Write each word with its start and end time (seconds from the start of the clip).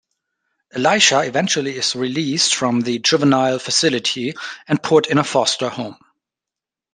Elijah 0.73 1.19
eventually 1.21 1.75
is 1.77 1.95
released 1.95 2.55
from 2.55 2.81
the 2.81 2.97
juvenile 2.97 3.59
facility 3.59 4.33
and 4.67 4.81
put 4.81 5.05
in 5.05 5.19
a 5.19 5.23
foster 5.23 5.69
home. 5.69 5.95